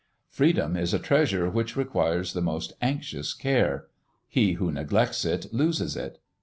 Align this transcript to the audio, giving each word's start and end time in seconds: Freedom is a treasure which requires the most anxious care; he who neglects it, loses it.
Freedom 0.31 0.75
is 0.75 0.95
a 0.95 0.97
treasure 0.99 1.47
which 1.47 1.75
requires 1.75 2.33
the 2.33 2.41
most 2.41 2.73
anxious 2.81 3.35
care; 3.35 3.85
he 4.27 4.53
who 4.53 4.71
neglects 4.71 5.23
it, 5.25 5.45
loses 5.53 5.95
it. 5.95 6.17